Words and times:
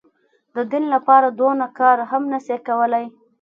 د 0.55 0.57
دين 0.71 0.85
لپاره 0.95 1.27
دونه 1.39 1.65
کار 1.79 1.97
هم 2.11 2.23
نه 2.31 2.39
سي 2.45 2.57
کولاى. 2.67 3.05